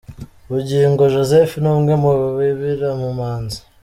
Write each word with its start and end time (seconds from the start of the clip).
Bugingo 0.51 1.01
Joseph, 1.15 1.53
ni 1.61 1.69
umwe 1.73 1.93
mu 2.03 2.11
bibira 2.37 2.89
mu 3.01 3.09
mazi. 3.19 3.57